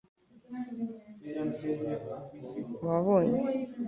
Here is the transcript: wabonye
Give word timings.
wabonye 2.87 3.39